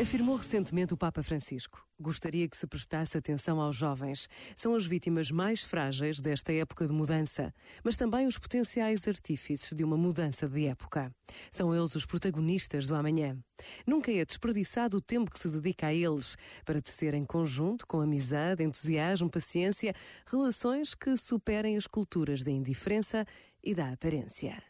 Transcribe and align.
Afirmou 0.00 0.34
recentemente 0.34 0.94
o 0.94 0.96
Papa 0.96 1.22
Francisco: 1.22 1.86
Gostaria 2.00 2.48
que 2.48 2.56
se 2.56 2.66
prestasse 2.66 3.18
atenção 3.18 3.60
aos 3.60 3.76
jovens. 3.76 4.30
São 4.56 4.74
as 4.74 4.86
vítimas 4.86 5.30
mais 5.30 5.62
frágeis 5.62 6.22
desta 6.22 6.54
época 6.54 6.86
de 6.86 6.92
mudança, 6.92 7.52
mas 7.84 7.98
também 7.98 8.26
os 8.26 8.38
potenciais 8.38 9.06
artífices 9.06 9.74
de 9.76 9.84
uma 9.84 9.98
mudança 9.98 10.48
de 10.48 10.66
época. 10.66 11.14
São 11.52 11.74
eles 11.74 11.94
os 11.94 12.06
protagonistas 12.06 12.86
do 12.86 12.94
amanhã. 12.94 13.36
Nunca 13.86 14.10
é 14.10 14.24
desperdiçado 14.24 14.96
o 14.96 15.02
tempo 15.02 15.30
que 15.30 15.38
se 15.38 15.50
dedica 15.50 15.88
a 15.88 15.94
eles 15.94 16.34
para 16.64 16.80
tecer 16.80 17.12
em 17.12 17.26
conjunto, 17.26 17.86
com 17.86 18.00
amizade, 18.00 18.64
entusiasmo, 18.64 19.28
paciência, 19.28 19.94
relações 20.26 20.94
que 20.94 21.14
superem 21.18 21.76
as 21.76 21.86
culturas 21.86 22.42
da 22.42 22.50
indiferença 22.50 23.26
e 23.62 23.74
da 23.74 23.92
aparência. 23.92 24.69